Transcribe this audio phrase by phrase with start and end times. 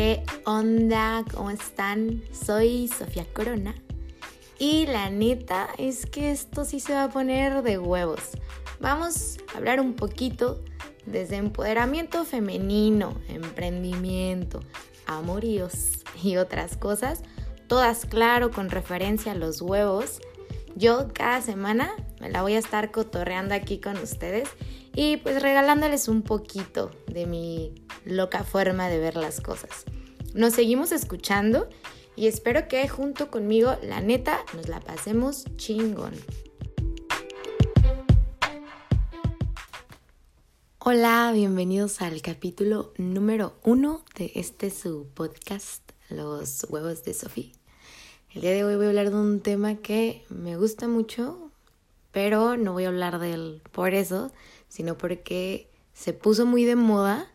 [0.00, 1.26] ¿Qué onda?
[1.30, 2.22] ¿Cómo están?
[2.32, 3.74] Soy Sofía Corona
[4.58, 8.30] y la neta es que esto sí se va a poner de huevos.
[8.80, 10.64] Vamos a hablar un poquito
[11.04, 14.60] desde empoderamiento femenino, emprendimiento,
[15.04, 17.20] amoríos y otras cosas,
[17.66, 20.20] todas claro con referencia a los huevos.
[20.76, 21.92] Yo cada semana
[22.22, 24.48] me la voy a estar cotorreando aquí con ustedes
[24.94, 29.84] y pues regalándoles un poquito de mi loca forma de ver las cosas.
[30.34, 31.68] Nos seguimos escuchando
[32.16, 36.14] y espero que junto conmigo, la neta, nos la pasemos chingón.
[40.78, 47.52] Hola, bienvenidos al capítulo número uno de este su podcast, Los huevos de Sofía.
[48.32, 51.50] El día de hoy voy a hablar de un tema que me gusta mucho,
[52.12, 54.32] pero no voy a hablar de él por eso,
[54.70, 57.28] sino porque se puso muy de moda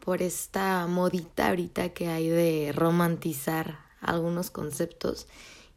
[0.00, 5.26] por esta modita ahorita que hay de romantizar algunos conceptos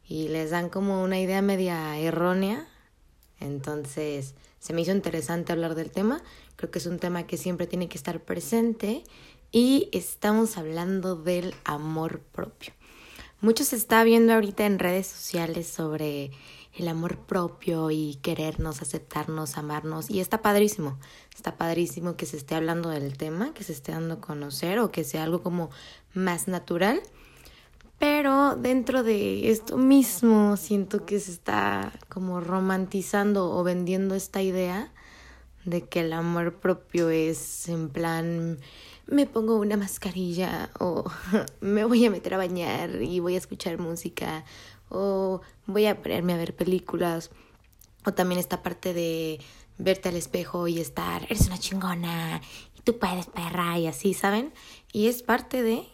[0.06, 2.68] y les dan como una idea media errónea.
[3.38, 6.22] Entonces se me hizo interesante hablar del tema.
[6.56, 9.04] Creo que es un tema que siempre tiene que estar presente
[9.52, 12.72] y estamos hablando del amor propio.
[13.40, 16.30] Mucho se está viendo ahorita en redes sociales sobre
[16.74, 20.10] el amor propio y querernos, aceptarnos, amarnos.
[20.10, 20.98] Y está padrísimo,
[21.34, 24.90] está padrísimo que se esté hablando del tema, que se esté dando a conocer o
[24.90, 25.70] que sea algo como
[26.14, 27.02] más natural.
[27.98, 34.90] Pero dentro de esto mismo siento que se está como romantizando o vendiendo esta idea
[35.64, 38.58] de que el amor propio es en plan
[39.10, 41.04] me pongo una mascarilla o
[41.60, 44.44] me voy a meter a bañar y voy a escuchar música
[44.88, 47.30] o voy a ponerme a ver películas,
[48.04, 49.40] o también esta parte de
[49.78, 52.40] verte al espejo y estar, eres una chingona,
[52.76, 54.52] y tú puedes, perra, y así, ¿saben?
[54.92, 55.84] Y es parte de,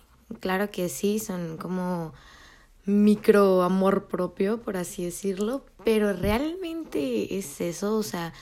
[0.41, 2.15] claro que sí, son como
[2.87, 8.33] micro amor propio, por así decirlo, pero realmente es eso, o sea,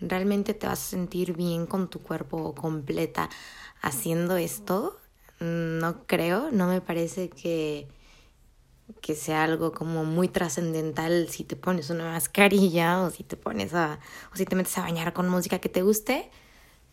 [0.00, 3.30] realmente te vas a sentir bien con tu cuerpo completa
[3.84, 4.98] haciendo esto.
[5.40, 7.86] No creo, no me parece que
[9.00, 13.72] que sea algo como muy trascendental si te pones una mascarilla o si te pones
[13.74, 13.98] a
[14.32, 16.30] o si te metes a bañar con música que te guste.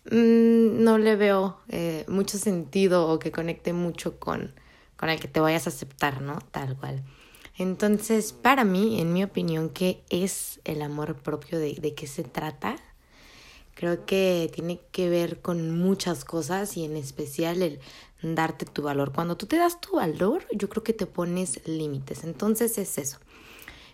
[0.05, 4.53] Mm, no le veo eh, mucho sentido o que conecte mucho con
[4.95, 7.03] con el que te vayas a aceptar no tal cual.
[7.57, 12.23] Entonces para mí en mi opinión qué es el amor propio de, de qué se
[12.23, 12.77] trata
[13.75, 17.79] creo que tiene que ver con muchas cosas y en especial el
[18.21, 19.11] darte tu valor.
[19.13, 22.23] Cuando tú te das tu valor, yo creo que te pones límites.
[22.23, 23.17] Entonces es eso,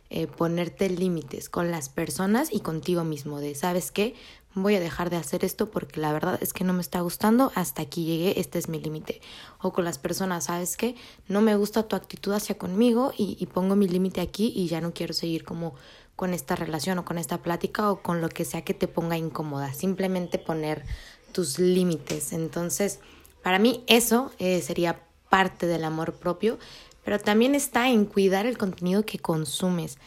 [0.10, 3.40] eh, ponerte límites con las personas y contigo mismo.
[3.40, 4.16] De, ¿sabes qué?
[4.54, 7.52] Voy a dejar de hacer esto porque la verdad es que no me está gustando,
[7.54, 9.22] hasta aquí llegué, este es mi límite.
[9.62, 10.96] O con las personas, ¿sabes qué?
[11.28, 14.82] No me gusta tu actitud hacia conmigo y, y pongo mi límite aquí y ya
[14.82, 15.76] no quiero seguir como
[16.18, 19.18] con esta relación o con esta plática o con lo que sea que te ponga
[19.18, 19.72] incómoda.
[19.74, 20.84] Simplemente poner
[21.32, 22.34] tus límites.
[22.34, 23.00] Entonces,
[23.44, 26.58] para mí eso eh, sería parte del amor propio,
[27.06, 30.00] pero también está en cuidar el contenido que consumes.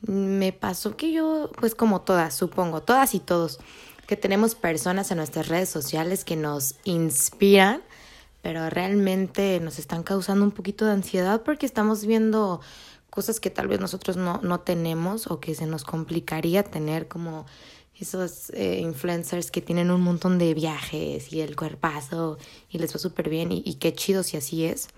[0.00, 3.60] Me pasó que yo, pues como todas, supongo, todas y todos,
[4.06, 7.82] que tenemos personas en nuestras redes sociales que nos inspiran,
[8.40, 12.62] pero realmente nos están causando un poquito de ansiedad porque estamos viendo
[13.10, 17.46] cosas que tal vez nosotros no, no tenemos o que se nos complicaría tener como
[17.98, 22.38] esos eh, influencers que tienen un montón de viajes y el cuerpazo
[22.70, 24.88] y les va súper bien y, y, qué chido si así es.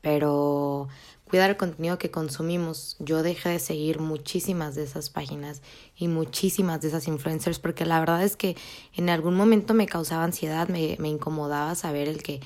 [0.00, 0.88] Pero
[1.28, 2.96] cuidar el contenido que consumimos.
[2.98, 5.60] Yo dejé de seguir muchísimas de esas páginas
[5.96, 8.56] y muchísimas de esas influencers porque la verdad es que
[8.94, 12.40] en algún momento me causaba ansiedad, me, me incomodaba saber el que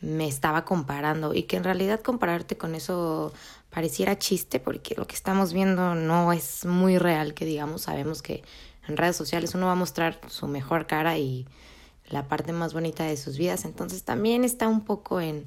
[0.00, 3.32] me estaba comparando y que en realidad compararte con eso
[3.74, 8.44] pareciera chiste porque lo que estamos viendo no es muy real que digamos, sabemos que
[8.86, 11.46] en redes sociales uno va a mostrar su mejor cara y
[12.08, 13.64] la parte más bonita de sus vidas.
[13.64, 15.46] Entonces también está un poco en,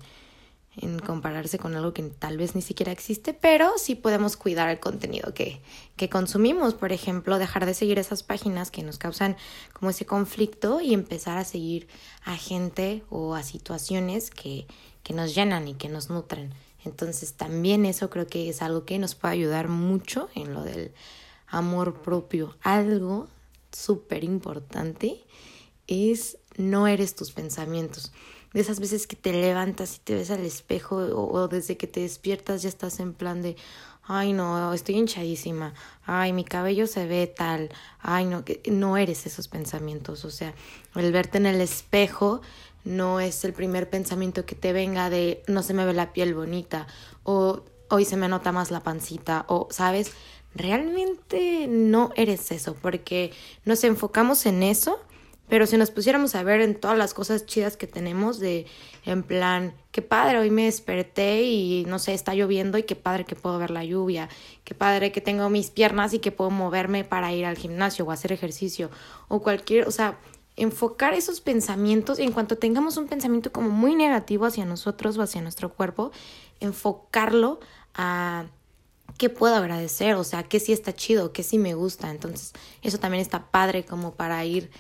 [0.76, 4.80] en compararse con algo que tal vez ni siquiera existe, pero sí podemos cuidar el
[4.80, 5.62] contenido que,
[5.96, 6.74] que consumimos.
[6.74, 9.38] Por ejemplo, dejar de seguir esas páginas que nos causan
[9.72, 11.88] como ese conflicto y empezar a seguir
[12.26, 14.68] a gente o a situaciones que,
[15.04, 16.54] que nos llenan y que nos nutren.
[16.86, 20.92] Entonces también eso creo que es algo que nos puede ayudar mucho en lo del
[21.48, 22.56] amor propio.
[22.62, 23.28] Algo
[23.72, 25.24] súper importante
[25.88, 28.12] es no eres tus pensamientos.
[28.54, 32.02] De esas veces que te levantas y te ves al espejo o, desde que te
[32.02, 33.56] despiertas ya estás en plan de,
[34.04, 35.74] ay no, estoy hinchadísima,
[36.06, 37.70] ay mi cabello se ve tal,
[38.00, 40.26] ay no, no eres esos pensamientos.
[40.26, 40.56] O sea,
[40.96, 42.42] el verte en el espejo
[42.88, 46.34] no es el primer pensamiento que te venga de no se me ve la piel
[46.34, 46.88] bonita
[47.24, 50.12] o hoy se me nota más la pancita o, ¿sabes?
[50.56, 53.32] Realmente no eres eso porque
[53.66, 55.00] nos enfocamos en eso
[55.50, 58.66] pero si nos pusiéramos a ver en todas las cosas chidas que tenemos, de
[59.06, 63.24] en plan, qué padre, hoy me desperté y no sé, está lloviendo y qué padre
[63.24, 64.28] que puedo ver la lluvia,
[64.66, 68.12] qué padre que tengo mis piernas y que puedo moverme para ir al gimnasio o
[68.12, 68.92] hacer ejercicio
[69.30, 70.18] o cualquier, o sea,
[70.58, 75.42] enfocar esos pensamientos, en cuanto tengamos un pensamiento como muy negativo hacia nosotros o hacia
[75.42, 76.12] nuestro cuerpo,
[76.60, 77.60] enfocarlo
[77.94, 78.48] a
[79.18, 82.10] qué puedo agradecer, o sea, qué sí está chido, qué sí me gusta.
[82.10, 84.72] Entonces, eso también está padre como para ir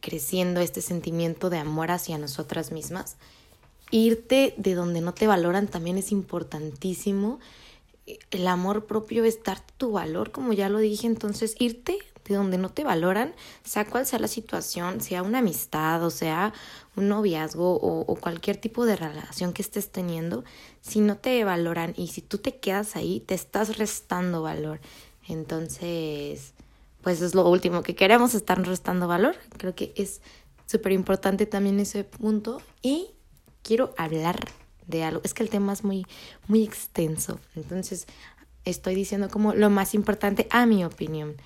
[0.00, 3.16] creciendo este sentimiento de amor hacia nosotras mismas.
[3.90, 7.40] Irte de donde no te valoran también es importantísimo.
[8.30, 12.58] El amor propio es dar tu valor, como ya lo dije, entonces irte de donde
[12.58, 13.34] no te valoran,
[13.64, 16.52] sea cual sea la situación, sea una amistad o sea
[16.96, 20.44] un noviazgo o, cualquier tipo de relación que estés teniendo,
[20.80, 24.80] si no te valoran y si tú te quedas ahí, te estás restando valor.
[25.28, 26.54] Entonces,
[27.02, 29.36] pues es lo último que queremos, estar restando valor.
[29.58, 30.22] Creo que es
[30.66, 32.62] súper importante también ese punto.
[32.82, 33.10] Y
[33.62, 34.40] quiero hablar
[34.86, 35.20] de algo.
[35.24, 36.06] Es que el tema es muy,
[36.48, 37.38] muy extenso.
[37.54, 38.06] Entonces,
[38.64, 41.36] estoy diciendo como lo más importante a mi opinión.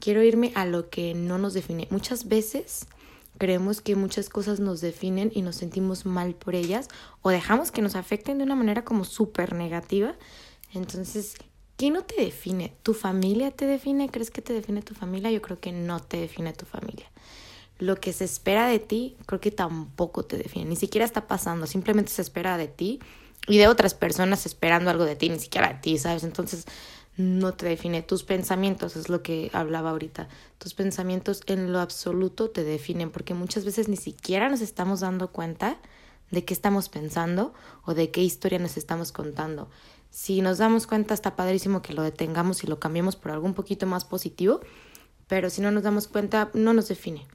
[0.00, 1.88] Quiero irme a lo que no nos define.
[1.90, 2.86] Muchas veces
[3.38, 6.88] creemos que muchas cosas nos definen y nos sentimos mal por ellas
[7.22, 10.14] o dejamos que nos afecten de una manera como súper negativa.
[10.72, 11.36] Entonces,
[11.76, 12.72] ¿Qué no te define?
[12.84, 14.08] ¿Tu familia te define?
[14.08, 15.30] ¿Crees que te define tu familia?
[15.32, 17.10] Yo creo que no te define tu familia.
[17.78, 20.66] Lo que se espera de ti, creo que tampoco te define.
[20.66, 23.00] Ni siquiera está pasando, simplemente se espera de ti
[23.48, 26.22] y de otras personas esperando algo de ti, ni siquiera de ti, ¿sabes?
[26.22, 26.66] Entonces
[27.16, 28.02] no te define.
[28.02, 30.28] Tus pensamientos es lo que hablaba ahorita.
[30.58, 35.30] Tus pensamientos en lo absoluto te definen porque muchas veces ni siquiera nos estamos dando
[35.30, 35.78] cuenta
[36.30, 39.68] de qué estamos pensando o de qué historia nos estamos contando.
[40.10, 43.54] Si nos damos cuenta, está padrísimo que lo detengamos y lo cambiemos por algo un
[43.54, 44.60] poquito más positivo,
[45.26, 47.26] pero si no nos damos cuenta, no nos define.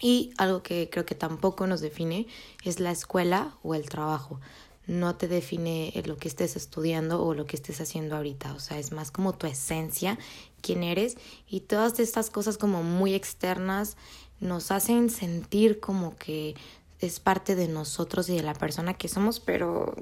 [0.00, 2.26] Y algo que creo que tampoco nos define
[2.64, 4.40] es la escuela o el trabajo.
[4.86, 8.52] No te define lo que estés estudiando o lo que estés haciendo ahorita.
[8.54, 10.18] O sea, es más como tu esencia,
[10.60, 11.16] quién eres.
[11.48, 13.96] Y todas estas cosas como muy externas
[14.40, 16.54] nos hacen sentir como que
[17.00, 19.94] es parte de nosotros y de la persona que somos, pero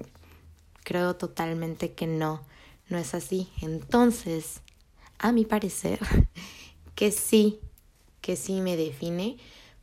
[0.84, 2.42] creo totalmente que no,
[2.88, 3.48] no es así.
[3.60, 4.62] Entonces,
[5.18, 6.00] a mi parecer,
[6.94, 7.60] que sí,
[8.20, 9.36] que sí me define,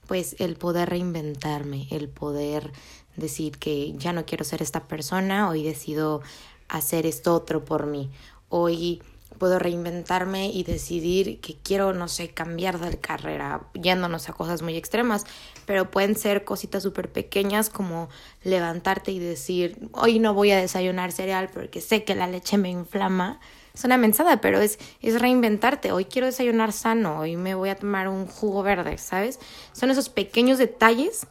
[0.07, 2.71] pues el poder reinventarme, el poder
[3.19, 6.21] decir que ya no quiero ser esta persona, hoy decido
[6.67, 8.09] hacer esto otro por mí,
[8.49, 9.01] hoy
[9.39, 14.75] puedo reinventarme y decidir que quiero, no sé, cambiar de carrera, yéndonos a cosas muy
[14.75, 15.25] extremas,
[15.65, 18.09] pero pueden ser cositas súper pequeñas como
[18.43, 22.69] levantarte y decir, hoy no voy a desayunar cereal porque sé que la leche me
[22.69, 23.39] inflama.
[23.73, 25.91] Es una mensada, pero es, es reinventarte.
[25.91, 29.39] Hoy quiero desayunar sano, hoy me voy a tomar un jugo verde, ¿sabes?
[29.71, 31.27] Son esos pequeños detalles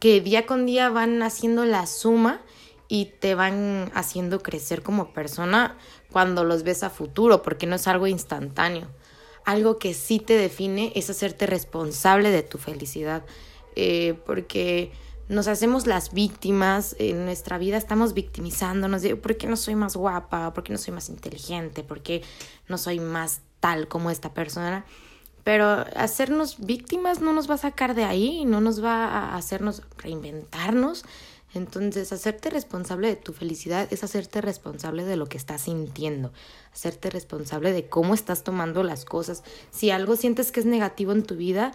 [0.00, 2.40] que día con día van haciendo la suma
[2.88, 5.76] y te van haciendo crecer como persona
[6.12, 8.88] cuando los ves a futuro, porque no es algo instantáneo.
[9.44, 13.24] Algo que sí te define es hacerte responsable de tu felicidad,
[13.74, 14.92] eh, porque
[15.28, 19.96] nos hacemos las víctimas en nuestra vida, estamos victimizándonos de por qué no soy más
[19.96, 22.22] guapa, por qué no soy más inteligente, por qué
[22.68, 24.84] no soy más tal como esta persona.
[25.46, 29.82] Pero hacernos víctimas no nos va a sacar de ahí, no nos va a hacernos
[29.96, 31.04] reinventarnos
[31.56, 36.32] entonces, hacerte responsable de tu felicidad es hacerte responsable de lo que estás sintiendo,
[36.72, 39.42] hacerte responsable de cómo estás tomando las cosas.
[39.70, 41.72] Si algo sientes que es negativo en tu vida,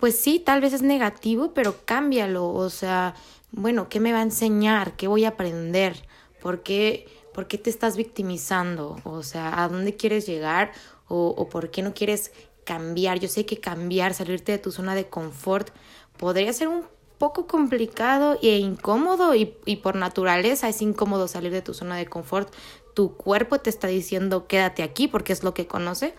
[0.00, 2.52] pues sí, tal vez es negativo, pero cámbialo.
[2.52, 3.14] O sea,
[3.52, 4.96] bueno, ¿qué me va a enseñar?
[4.96, 6.04] ¿Qué voy a aprender?
[6.42, 9.00] ¿Por qué, por qué te estás victimizando?
[9.04, 10.72] O sea, ¿a dónde quieres llegar?
[11.08, 12.32] O, o por qué no quieres
[12.72, 13.20] cambiar?
[13.20, 15.68] Yo sé que cambiar, salirte de tu zona de confort,
[16.16, 16.84] podría ser un
[17.18, 22.06] poco complicado e incómodo y, y por naturaleza es incómodo salir de tu zona de
[22.06, 22.52] confort.
[22.94, 26.14] Tu cuerpo te está diciendo quédate aquí porque es lo que conoce,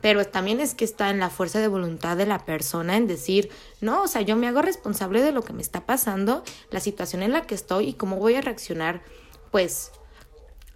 [0.00, 3.50] pero también es que está en la fuerza de voluntad de la persona en decir,
[3.80, 7.22] no, o sea, yo me hago responsable de lo que me está pasando, la situación
[7.22, 9.02] en la que estoy y cómo voy a reaccionar,
[9.52, 9.92] pues,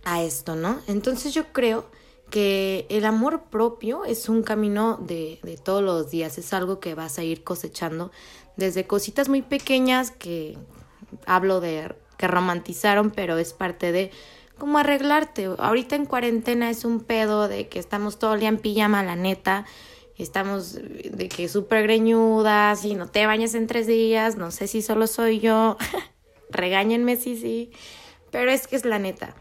[0.04, 0.80] a esto, ¿no?
[0.86, 1.90] Entonces yo creo
[2.30, 6.94] que el amor propio es un camino de, de todos los días, es algo que
[6.94, 8.10] vas a ir cosechando
[8.56, 10.58] desde cositas muy pequeñas que
[11.26, 14.10] hablo de que romantizaron, pero es parte de
[14.58, 15.50] cómo arreglarte.
[15.58, 19.16] Ahorita en cuarentena es un pedo de que estamos todo el día en pijama, la
[19.16, 19.66] neta.
[20.16, 24.36] Estamos de que súper greñudas y no te bañas en tres días.
[24.36, 25.76] No sé si solo soy yo.
[26.50, 27.70] regáñenme, sí, sí,
[28.30, 29.34] pero es que es la neta.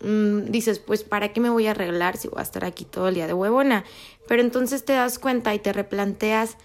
[0.00, 3.08] Mm, dices, pues, ¿para qué me voy a arreglar si voy a estar aquí todo
[3.08, 3.84] el día de huevona?
[4.28, 6.56] Pero entonces te das cuenta y te replanteas,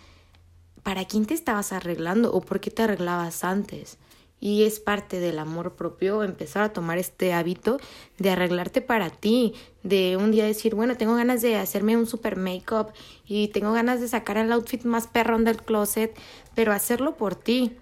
[0.84, 3.98] ¿para quién te estabas arreglando o por qué te arreglabas antes?
[4.40, 7.78] Y es parte del amor propio empezar a tomar este hábito
[8.18, 12.38] de arreglarte para ti, de un día decir, bueno, tengo ganas de hacerme un super
[12.38, 12.88] make-up
[13.28, 16.18] y tengo ganas de sacar el outfit más perrón del closet,
[16.56, 17.78] pero hacerlo por ti,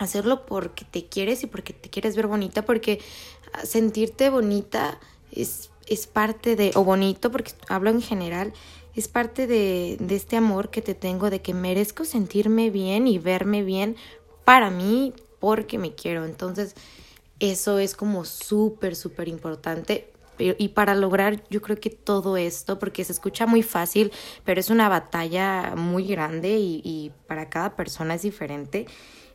[0.00, 3.00] hacerlo porque te quieres y porque te quieres ver bonita, porque
[3.64, 4.98] sentirte bonita
[5.30, 8.52] es, es parte de, o bonito, porque hablo en general,
[8.96, 13.18] es parte de, de este amor que te tengo, de que merezco sentirme bien y
[13.18, 13.96] verme bien
[14.44, 16.24] para mí, porque me quiero.
[16.24, 16.74] Entonces,
[17.38, 20.10] eso es como súper, súper importante.
[20.38, 24.10] Y para lograr, yo creo que todo esto, porque se escucha muy fácil,
[24.44, 28.86] pero es una batalla muy grande y, y para cada persona es diferente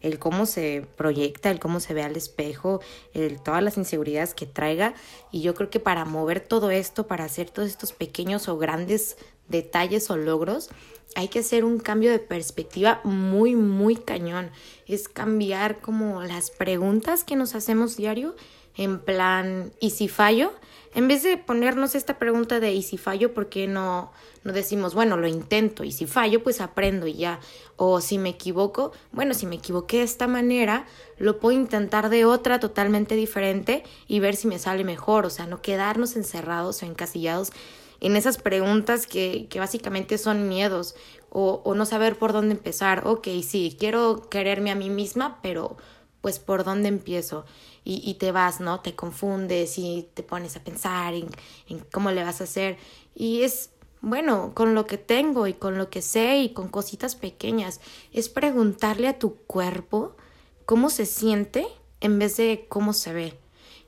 [0.05, 2.79] el cómo se proyecta, el cómo se ve al espejo,
[3.13, 4.93] el, todas las inseguridades que traiga.
[5.31, 9.17] Y yo creo que para mover todo esto, para hacer todos estos pequeños o grandes
[9.47, 10.69] detalles o logros,
[11.15, 14.51] hay que hacer un cambio de perspectiva muy, muy cañón.
[14.85, 18.35] Es cambiar como las preguntas que nos hacemos diario
[18.77, 20.53] en plan, ¿y si fallo?
[20.95, 23.33] En vez de ponernos esta pregunta de ¿y si fallo?
[23.33, 24.13] ¿Por qué no,
[24.45, 27.41] no decimos, bueno, lo intento y si fallo, pues aprendo y ya?
[27.75, 30.85] O si me equivoco, bueno, si me equivoqué de esta manera,
[31.17, 35.25] lo puedo intentar de otra totalmente diferente y ver si me sale mejor.
[35.25, 37.51] O sea, no quedarnos encerrados o encasillados
[37.99, 40.95] en esas preguntas que, que básicamente son miedos
[41.29, 43.05] o, o no saber por dónde empezar.
[43.05, 45.75] Ok, sí, quiero quererme a mí misma, pero
[46.25, 47.45] pues por dónde empiezo
[47.83, 48.79] y, y, te vas, ¿no?
[48.79, 51.27] Te confundes y te pones a pensar en,
[51.69, 52.77] en, cómo le vas a hacer.
[53.13, 53.69] Y es,
[54.01, 57.79] bueno, con lo que tengo y con lo que sé y con cositas pequeñas,
[58.11, 60.15] es preguntarle a tu cuerpo
[60.65, 61.67] cómo se siente
[62.01, 63.37] en vez de cómo se ve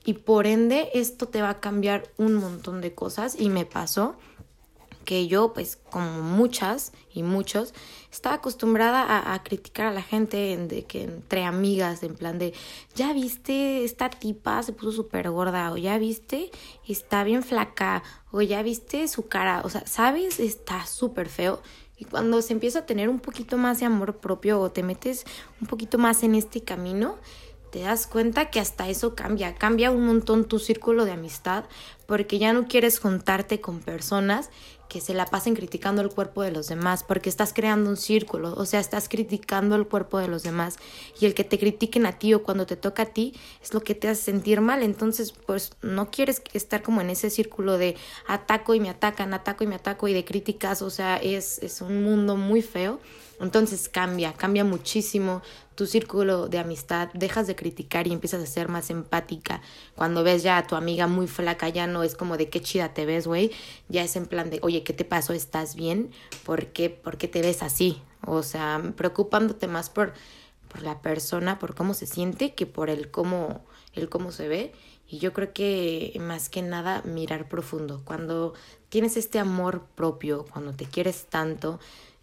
[0.05, 4.15] y por ende esto te va a cambiar un montón de cosas y me pasó
[5.07, 7.73] que yo pues como muchas y muchos
[8.11, 12.53] estaba acostumbrada a, criticar a la gente que entre amigas en plan de
[12.93, 16.51] ya viste esta tipa se puso súper gorda o ya viste
[16.85, 21.61] está bien flaca o ya viste su cara o sea sabes está súper feo
[21.97, 25.23] y cuando se empieza a tener un poquito más de amor propio o te metes
[25.61, 27.15] un poquito más en este camino
[27.71, 31.65] te das cuenta que hasta eso cambia, cambia un montón tu círculo de amistad
[32.05, 34.49] porque ya no quieres juntarte con personas
[34.87, 38.53] que se la pasen criticando el cuerpo de los demás, porque estás creando un círculo,
[38.53, 40.77] o sea, estás criticando el cuerpo de los demás
[41.19, 43.81] y el que te critiquen a ti o cuando te toca a ti es lo
[43.81, 47.95] que te hace sentir mal, entonces pues no quieres estar como en ese círculo de
[48.27, 51.81] ataco y me atacan, ataco y me ataco y de críticas, o sea, es, es
[51.81, 52.99] un mundo muy feo
[53.39, 55.41] entonces cambia, cambia muchísimo
[55.75, 59.61] tu círculo de amistad, dejas de criticar y empiezas a ser más empática.
[59.95, 62.95] Cuando ves ya a tu amiga muy flaca, ya no es como de qué chida
[62.95, 63.51] te ves, güey,
[63.87, 65.33] ya es en plan de, oye, ¿qué te pasó?
[65.33, 66.11] ¿Estás bien?
[66.45, 68.01] ¿Por qué, ¿Por qué te ves así?
[68.25, 70.13] O sea, preocupándote más por,
[70.67, 73.63] por la persona, por cómo se siente, que por el cómo,
[73.93, 74.73] el cómo se ve.
[75.07, 78.01] Y yo creo que más que nada mirar profundo.
[78.03, 78.53] Cuando
[78.89, 81.79] tienes este amor propio, cuando te quieres tanto,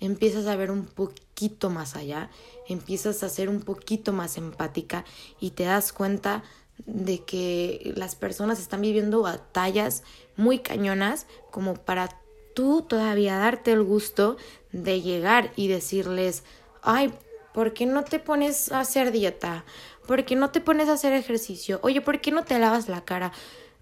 [0.06, 2.30] empiezas a ver un poquito más allá,
[2.68, 5.04] empiezas a ser un poquito más empática
[5.40, 6.42] y te das cuenta
[6.87, 10.02] de que las personas están viviendo batallas
[10.37, 12.08] muy cañonas como para
[12.54, 14.37] tú todavía darte el gusto
[14.73, 16.44] de llegar y decirles,
[16.82, 17.12] ay,
[17.52, 19.64] ¿por qué no te pones a hacer dieta?
[20.06, 21.80] ¿Por qué no te pones a hacer ejercicio?
[21.82, 23.32] Oye, ¿por qué no te lavas la cara?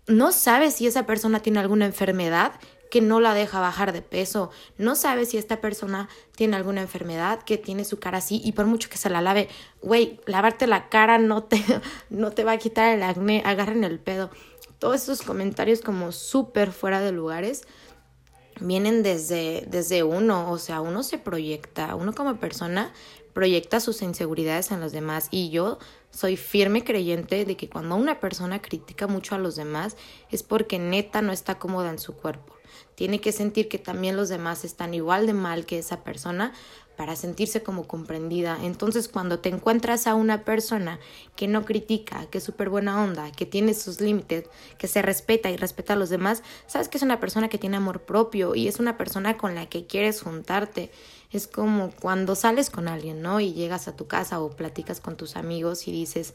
[0.06, 2.52] No sabes si esa persona tiene alguna enfermedad
[2.92, 4.50] que no la deja bajar de peso.
[4.76, 8.66] No sabe si esta persona tiene alguna enfermedad, que tiene su cara así y por
[8.66, 9.48] mucho que se la lave,
[9.80, 11.64] güey, lavarte la cara no te,
[12.10, 14.30] no te va a quitar el acné, agarren el pedo.
[14.78, 17.62] Todos esos comentarios como súper fuera de lugares
[18.60, 22.92] vienen desde, desde uno, o sea, uno se proyecta, uno como persona
[23.32, 25.78] proyecta sus inseguridades en los demás y yo
[26.10, 29.96] soy firme creyente de que cuando una persona critica mucho a los demás
[30.30, 32.52] es porque neta no está cómoda en su cuerpo.
[32.94, 36.52] Tiene que sentir que también los demás están igual de mal que esa persona
[36.96, 38.58] para sentirse como comprendida.
[38.62, 41.00] Entonces, cuando te encuentras a una persona
[41.36, 44.44] que no critica, que es súper buena onda, que tiene sus límites,
[44.78, 47.76] que se respeta y respeta a los demás, sabes que es una persona que tiene
[47.76, 50.90] amor propio y es una persona con la que quieres juntarte.
[51.32, 53.40] Es como cuando sales con alguien, ¿no?
[53.40, 56.34] Y llegas a tu casa o platicas con tus amigos y dices,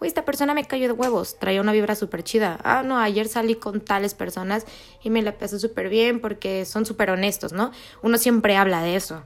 [0.00, 2.58] uy, esta persona me cayó de huevos, traía una vibra súper chida.
[2.64, 4.64] Ah, no, ayer salí con tales personas
[5.02, 7.72] y me la pasé súper bien porque son súper honestos, ¿no?
[8.02, 9.22] Uno siempre habla de eso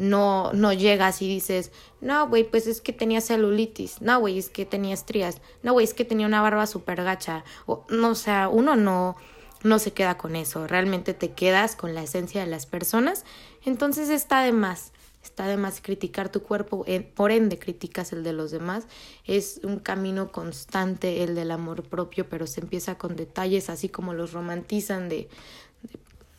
[0.00, 4.48] no, no llegas y dices, no, güey, pues es que tenía celulitis, no, güey, es
[4.48, 8.48] que tenía estrías, no, güey, es que tenía una barba súper gacha, o, no, sea,
[8.48, 9.14] uno no,
[9.62, 13.26] no se queda con eso, realmente te quedas con la esencia de las personas,
[13.64, 18.32] entonces está de más, está de más criticar tu cuerpo, por ende criticas el de
[18.32, 18.86] los demás,
[19.26, 24.14] es un camino constante el del amor propio, pero se empieza con detalles así como
[24.14, 25.28] los romantizan de,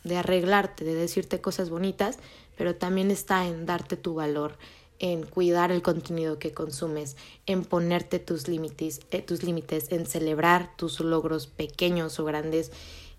[0.04, 2.18] de arreglarte, de decirte cosas bonitas,
[2.56, 4.56] pero también está en darte tu valor,
[4.98, 10.76] en cuidar el contenido que consumes, en ponerte tus límites, eh, tus límites, en celebrar
[10.76, 12.70] tus logros pequeños o grandes.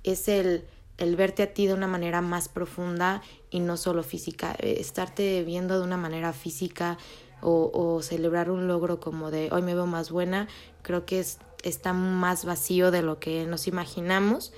[0.03, 0.65] Es el,
[0.97, 3.21] el verte a ti de una manera más profunda
[3.53, 4.55] y no solo física.
[4.59, 6.97] Eh, estarte viendo de una manera física
[7.45, 10.47] o, celebrar un logro como de hoy me veo más buena,
[10.81, 14.53] creo que es, está más vacío de lo que nos imaginamos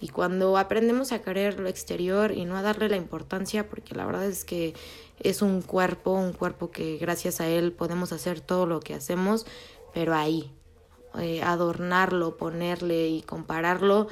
[0.00, 4.06] y cuando aprendemos a querer lo exterior y no a darle la importancia, porque la
[4.06, 4.74] verdad es que
[5.18, 9.44] es un cuerpo, un cuerpo que gracias a él podemos hacer todo lo que hacemos,
[9.92, 10.52] pero ahí,
[11.18, 14.06] eh, adornarlo, ponerle y compararlo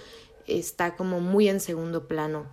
[0.49, 2.47] está como muy en segundo plano.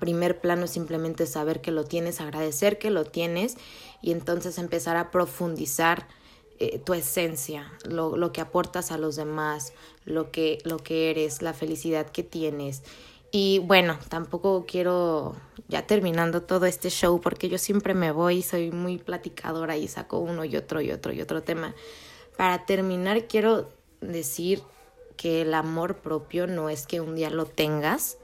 [0.00, 3.56] Primer plano es simplemente saber que lo tienes, agradecer que lo tienes
[4.02, 6.06] y entonces empezar a profundizar
[6.58, 9.72] eh, tu esencia, lo, lo, que aportas a los demás,
[10.04, 12.82] lo que, lo que eres, la felicidad que tienes.
[13.30, 15.36] Y bueno, tampoco quiero
[15.68, 20.18] ya terminando todo este show porque yo siempre me voy, soy muy platicadora y saco
[20.18, 21.74] uno y otro y otro y otro tema.
[22.36, 23.68] Para terminar quiero
[24.00, 24.62] decir
[25.16, 28.16] que el amor propio no es que un día lo tengas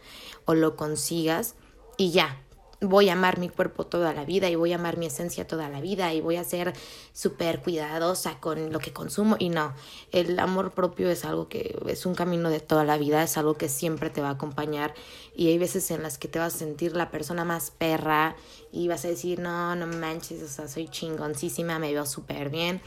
[0.44, 1.54] o lo consigas
[1.96, 2.44] y ya,
[2.88, 5.68] voy a amar mi cuerpo toda la vida y voy a amar mi esencia toda
[5.68, 6.72] la vida y voy a ser
[7.12, 9.36] súper cuidadosa con lo que consumo.
[9.38, 9.72] Y no,
[10.12, 13.54] el amor propio es algo que es un camino de toda la vida, es algo
[13.54, 14.94] que siempre te va a acompañar
[15.34, 18.36] y hay veces en las que te vas a sentir la persona más perra
[18.72, 22.80] y vas a decir, no, no manches, o sea, soy chingoncísima, me veo súper bien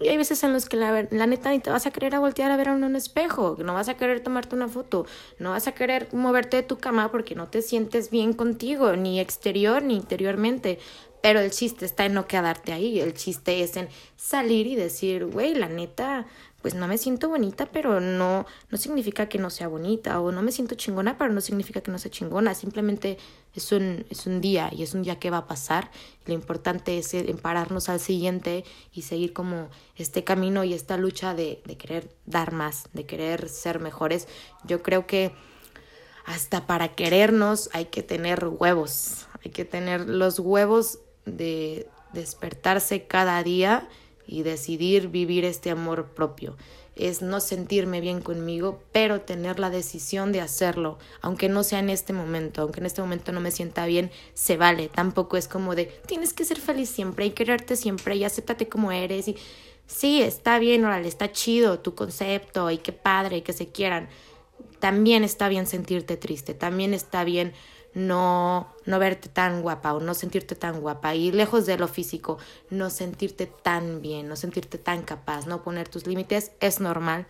[0.00, 2.20] y hay veces en los que la, la neta ni te vas a querer a
[2.20, 5.06] voltear a ver a un espejo, no vas a querer tomarte una foto,
[5.38, 9.20] no vas a querer moverte de tu cama porque no te sientes bien contigo, ni
[9.20, 10.78] exterior ni interiormente.
[11.20, 15.26] Pero el chiste está en no quedarte ahí, el chiste es en salir y decir,
[15.26, 16.26] güey, la neta,
[16.62, 20.42] pues no me siento bonita, pero no, no significa que no sea bonita, o no
[20.42, 23.16] me siento chingona, pero no significa que no sea chingona, simplemente
[23.54, 25.90] es un, es un día y es un día que va a pasar.
[26.26, 31.62] Lo importante es pararnos al siguiente y seguir como este camino y esta lucha de,
[31.64, 34.26] de querer dar más, de querer ser mejores.
[34.64, 35.32] Yo creo que
[36.26, 43.42] hasta para querernos hay que tener huevos, hay que tener los huevos de despertarse cada
[43.42, 43.88] día
[44.28, 46.56] y decidir vivir este amor propio.
[46.94, 51.90] Es no sentirme bien conmigo, pero tener la decisión de hacerlo, aunque no sea en
[51.90, 54.88] este momento, aunque en este momento no me sienta bien, se vale.
[54.88, 58.92] Tampoco es como de tienes que ser feliz siempre y quererte siempre y acéptate como
[58.92, 59.36] eres y
[59.86, 64.08] sí, está bien, órale, está chido tu concepto y qué padre que se quieran.
[64.78, 67.54] También está bien sentirte triste, también está bien
[67.94, 72.38] no, no verte tan guapa o no sentirte tan guapa y lejos de lo físico,
[72.70, 77.26] no sentirte tan bien, no sentirte tan capaz, no poner tus límites, es normal,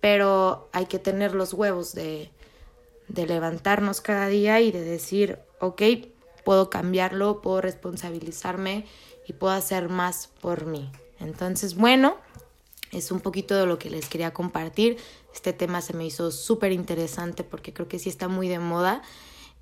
[0.00, 2.30] pero hay que tener los huevos de,
[3.08, 5.82] de levantarnos cada día y de decir, ok,
[6.44, 8.86] puedo cambiarlo, puedo responsabilizarme
[9.26, 10.90] y puedo hacer más por mí.
[11.20, 12.16] Entonces, bueno,
[12.90, 14.98] es un poquito de lo que les quería compartir.
[15.32, 19.02] Este tema se me hizo súper interesante porque creo que sí está muy de moda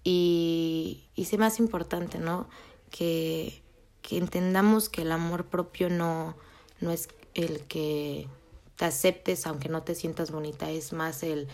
[0.04, 2.48] y, y más importante, ¿no?
[2.90, 3.62] Que,
[4.02, 6.36] que entendamos que el amor propio no,
[6.80, 8.28] no es el que
[8.76, 11.48] te aceptes aunque no te sientas bonita, es más el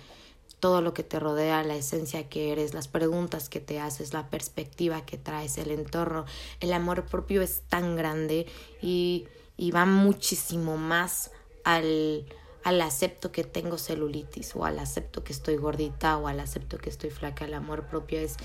[0.61, 4.31] todo lo que te rodea, la esencia que eres, las preguntas que te haces, la
[4.31, 6.25] perspectiva que traes, el entorno.
[6.61, 8.47] El amor propio es tan grande
[8.81, 11.31] y, y va muchísimo más
[11.65, 12.25] al,
[12.66, 16.90] al acepto que tengo celulitis o al acepto que estoy gordita o al acepto que
[16.90, 17.44] estoy flaca.
[17.44, 18.38] El amor propio es,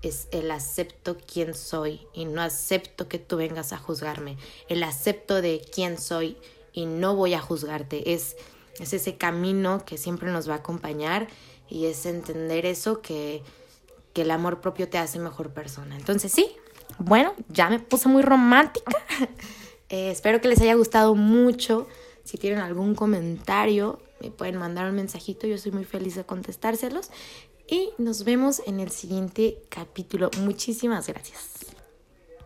[0.00, 4.38] es el acepto quién soy y no acepto que tú vengas a juzgarme.
[4.70, 6.38] El acepto de quién soy
[6.72, 8.14] y no voy a juzgarte.
[8.14, 8.36] Es,
[8.80, 11.28] es ese camino que siempre nos va a acompañar
[11.68, 13.42] y es entender eso que,
[14.14, 15.98] que el amor propio te hace mejor persona.
[15.98, 16.56] Entonces sí,
[16.96, 18.90] bueno, ya me puse muy romántica.
[19.88, 21.86] Eh, espero que les haya gustado mucho.
[22.26, 25.46] Si tienen algún comentario, me pueden mandar un mensajito.
[25.46, 27.10] Yo soy muy feliz de contestárselos.
[27.68, 30.30] Y nos vemos en el siguiente capítulo.
[30.40, 31.55] Muchísimas gracias.